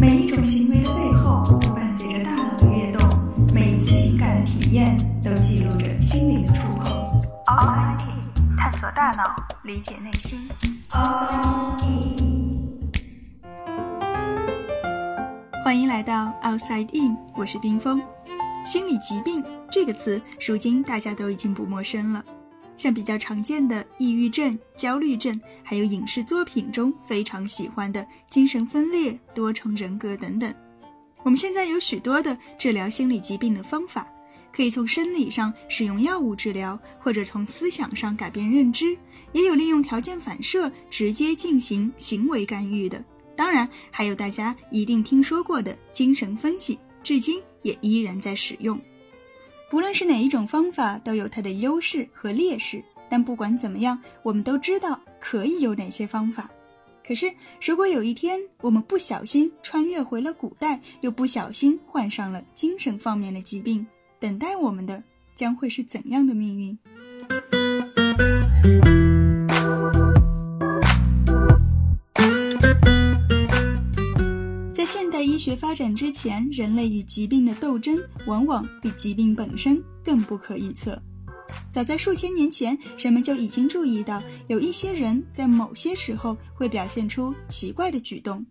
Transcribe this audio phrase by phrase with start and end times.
[0.00, 3.06] 每一种行为的背后都伴随着大脑的跃动，
[3.52, 6.86] 每一次情感的体验都记录着心灵的触碰。
[7.44, 10.48] Outside In，探索大脑，理解内心。
[10.88, 12.90] Outside In，
[15.62, 18.00] 欢迎来到 Outside In，我是冰峰。
[18.64, 22.24] 心理疾病这个词，如今大家都已经不陌生了。
[22.80, 30.54] 像比较常见的抑郁症、焦虑症，还有影视作品中非常喜欢的精神分裂、多重人格等等。
[31.22, 34.10] 我们现在有许多的治疗心理疾病的方法，
[34.50, 38.96] 可以从生理上使用药物治疗，或者从思想上改变认知，
[39.32, 43.04] 也有利用条件反射直接进行行为干预的。
[43.36, 48.80] 当然，还有大家一定听说过的精神分析，至今也依然在使用。
[49.70, 52.82] 不论是哪一种方法，都有它的优势和劣势。
[53.08, 56.50] 但不管怎么样，我们都知道可以有哪些方法。
[57.06, 63.86] 可是，如果有一天我们不小心穿越回了古代，又不小心患上了精神方面的疾病，
[64.18, 65.02] 等待我们的
[65.34, 66.78] 将会是怎样的命运？
[75.40, 81.00] 学发展之前，人类与疾病的斗争往往比疾病本身更不可预测。
[81.70, 88.44] 早在数千年前，人们就已经注意到有一些人在某些时候会表现出奇怪的举动，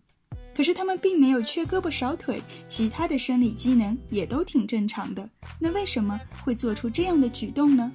[0.56, 5.30] 可是他们并没有缺胳膊少腿，其他的生理机能也都挺正常的。
[5.60, 7.92] 那为什么会做出这样的举动呢？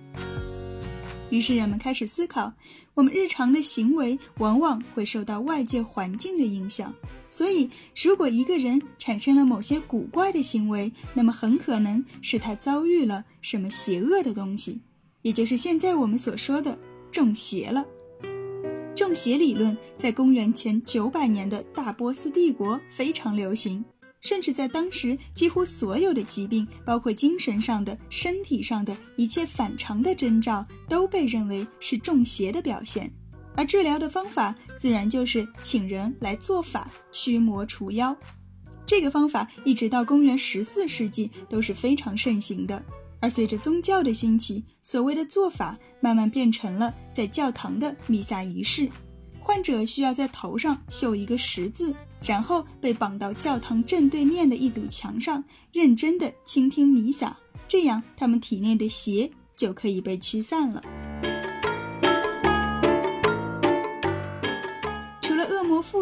[1.31, 2.53] 于是人们开始思考，
[2.95, 6.95] 我们日常的行为往往会受到外界环境的影响。
[7.37, 7.69] 所以，
[8.01, 14.81] 如果一个人产生了某些古怪的行为，那么很可能是他遭遇了什么邪恶的东西，
[15.23, 16.79] 也就是现在我们所说的
[17.11, 17.85] 中邪了。
[18.95, 23.85] 中邪理论在公元前九百年的大波斯帝国非常流行，
[24.21, 33.13] 甚至在当时，几乎所有的疾病，包括精神上的、身体上的一切反常的征兆，都被认为是中邪的表现。
[33.57, 38.17] 而治疗的方法自然就是请人来做法驱魔除妖，
[38.85, 42.83] 这个方法一直到公元十四世纪都是非常盛行的。
[43.21, 48.91] 而随着宗教的兴起，所谓的做法慢慢变成了在教堂的弥撒仪式，
[49.41, 55.43] 患者需要在头上绣一个十字，然后被绑到教堂正对面的一堵墙上，
[55.73, 57.35] 认真的倾听弥撒，
[57.67, 60.83] 这样他们体内的邪就可以被驱散了。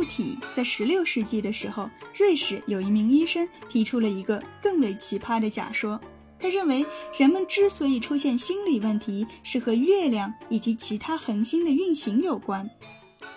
[0.05, 6.01] 体在十六世纪的时候，瑞士有一名医生提出了一个更为奇葩的假说。
[6.39, 6.85] 他认为，
[7.17, 12.69] 人们之所以出现心理问题，是和月亮以及其他恒星的运行有关。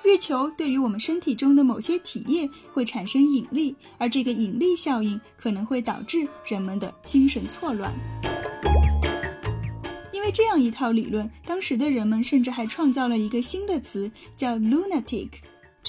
[0.03, 7.93] 月球对于我们身体中的某些体液会产生引力，而这个引力效应可能会导致人们的精神错乱。
[10.11, 15.29] 因为这样一套理论，当时的人们甚至还创造了一个新的词，叫 lunatic。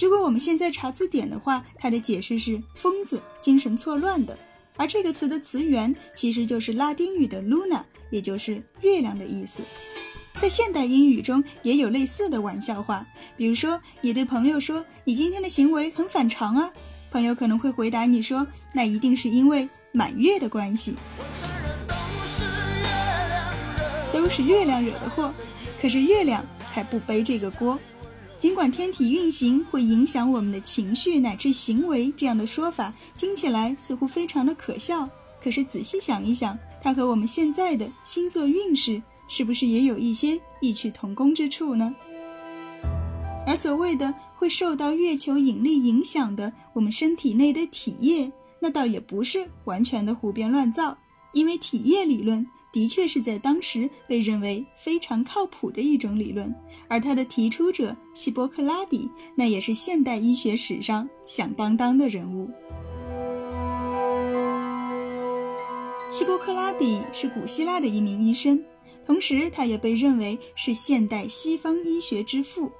[0.04, 4.36] 如果我们现在查字典的话，它的解释是疯子、精神错乱的。
[4.76, 9.62] 而这个词的词源其实就是拉丁语的 luna，也就是月亮的意思。
[10.34, 13.06] 在现代英语中也有类似的玩笑话，
[13.38, 16.70] 比如说你对朋友说你今天的行为很反常啊，
[17.10, 20.94] 朋友可能会回答你说那一定是因为满月的关系，
[24.12, 25.32] 都是月亮惹的祸，
[25.80, 27.78] 可是月亮才不背这个锅。
[28.38, 35.08] 尽管天体运行会影响我们的情绪乃至行为，这样的说法听起来似乎非常的可笑。
[35.42, 41.94] 可是仔细想一想，它和我们现在的星座运势是不是也有一些异曲同工之处呢？
[43.46, 48.30] 而所谓的会受到月球引力影响的我们身体内的体液，
[48.60, 50.98] 那倒也不是完全的胡编乱造，
[51.32, 52.46] 因为体液理论。
[52.76, 56.54] 的确是在当时被认为非常靠谱的一种理论，
[56.88, 62.50] 而他的提出者希波克拉底，那也是现代医学史上响当当的人物。
[66.11, 68.62] 希波克拉底是古希腊的一名医生，
[69.06, 72.70] 同时他也被认为是现代西方医学之父。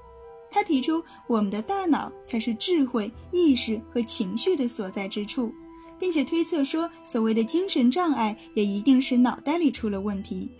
[0.50, 5.50] 他提出，我们的大脑才是智慧、意识和情绪的所在之处。
[5.98, 10.50] 并且推测说，所谓的精神障碍也一定是脑袋里出了问题。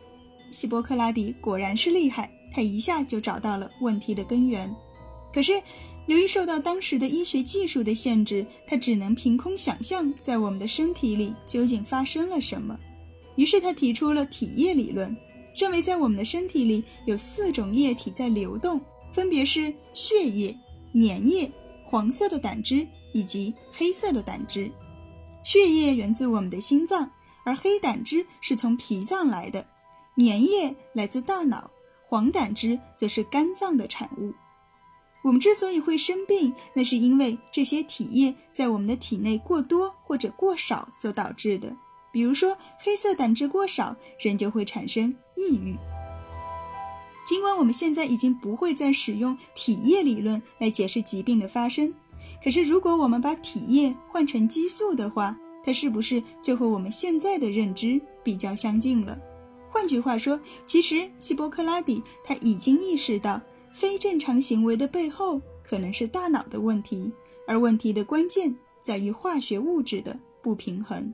[0.51, 4.73] 希波克拉底果然是厉害，他一下就找到了问题的根源。
[5.33, 5.61] 可是，
[6.07, 12.79] 由于受到当时的医学技术的限制，他只能凭空想象在我们的身体里究竟发生了什么。
[13.35, 15.15] 于是他提出了体液理论，
[15.55, 18.81] 认为在我们的身体里有四种液体在流动，
[19.13, 20.57] 分别是血液、
[20.95, 21.51] 粘液、
[21.85, 24.71] 黄色的胆汁以及黑色的胆汁。
[25.47, 27.09] 血液源自我们的心脏，
[27.45, 29.65] 而黑胆汁是从脾脏来的；
[30.17, 31.71] 粘液来自大脑，
[32.05, 34.35] 黄胆汁则是肝脏的产物。
[35.23, 41.73] 我们之所以会生病，那是因为这些体液在我们的体内过多或者过少所导致的。
[42.13, 45.77] 比如说，黑色胆汁过少，人就会产生抑郁。
[47.25, 51.95] 尽管我们现在已经不会再使用体液理论来解释疾病的发生，
[52.43, 59.19] 可是如果我们把体液换成激素的话，它是不是就和我们现在的认知比较相近了？
[59.71, 63.41] 换句话说，其实希波克拉底他已经意识到。
[63.73, 67.13] 非正常行为的背后可能是大脑的问题，
[67.47, 71.13] 而问题的关键在于化学物质的不平衡。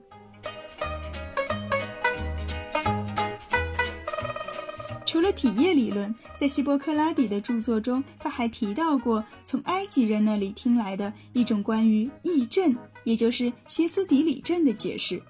[5.12, 12.74] 除了体液理论，在希波克拉底的著作中，他还提到过从埃及人那里听来的一种关于癔症，
[13.04, 15.22] 也就是歇斯底里症的解释。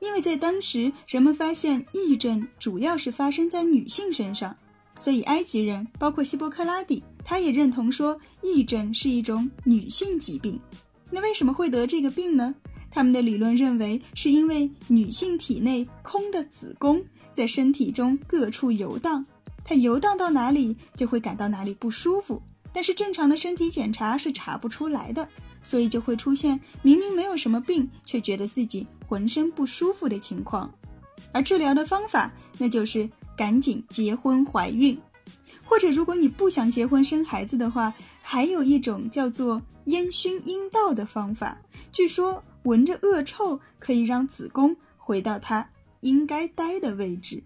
[0.00, 4.56] 因为在当时，人们发现癔症主要是发生在女性身上。
[4.96, 10.58] 所以，埃及人包括希波克拉底，他也认同说，癔症是一种女性疾病。
[11.12, 12.52] 那为什么会得这个病呢？
[12.94, 19.26] 他们的理论认为，是因为女性体内空的子宫在身体中各处游荡，
[19.64, 22.40] 它游荡到哪里就会感到哪里不舒服。
[22.72, 25.28] 但是正常的身体检查是查不出来的，
[25.62, 30.72] 所以就会出现明明没有什么病，却觉得自己浑身不舒服的情况。
[31.32, 33.10] 而治疗的方法，那就是。
[33.36, 34.96] 赶紧结婚怀孕，
[35.64, 37.92] 或者如果你不想结婚生孩子的话，
[38.22, 41.60] 还有一种叫做烟熏阴道的方法。
[41.90, 45.68] 据说闻着恶臭可以让子宫回到它
[46.00, 47.42] 应该待的位置。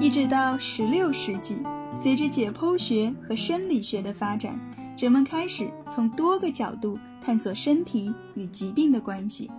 [0.00, 1.56] 一直到十六世纪，
[1.94, 4.58] 随着解剖学和生理学的发展，
[4.96, 9.50] 人们开始从多个角度探索身体与疾病的关系。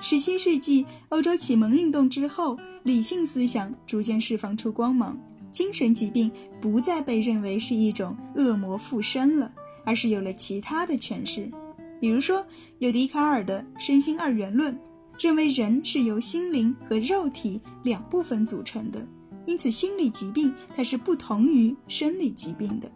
[0.00, 5.16] 十七世纪欧洲启蒙运动之后，理性思想逐渐释放出光芒，
[5.54, 6.28] 精神疾病
[6.60, 9.50] 不再被认为是一种恶魔附身了，
[9.84, 11.48] 而是有了其他的诠释。
[12.00, 12.44] 比如说，
[12.80, 14.76] 有笛卡尔的身心二元论，
[15.16, 19.06] 认为人是由心灵和肉体两部分组成的，
[19.46, 22.90] 因此心理疾病它是不同于生理疾病的。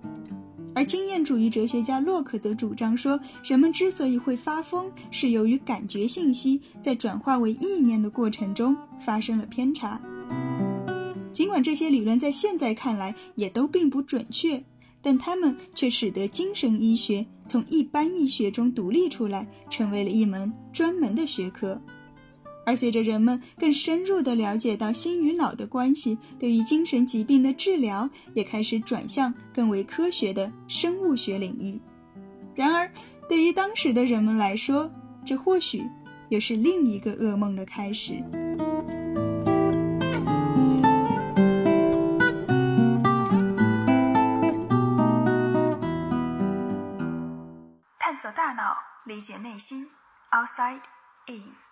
[0.74, 10.00] 而经验主义哲学家洛克则主张说，人们之所以会发疯，是由于感觉信息在转化为意念的过程中发生了偏差。
[11.48, 14.62] 尽管这些理论在现在看来也都并不准确，
[15.00, 21.80] 但他们却使得精神医学从一般医学中独立出来，成为了一门专门的学科。
[22.66, 31.80] 而随着人们更深入地了解到心与脑的关系，对于精神疾病的治疗也开始转向更为科学的生物学领域。
[32.54, 32.92] 然而，
[33.26, 34.92] 对于当时的人们来说，
[35.24, 35.82] 这或许
[36.28, 38.22] 又是另一个噩梦的开始。
[49.08, 49.88] 理解内心
[50.32, 50.82] ，Outside
[51.28, 51.67] In。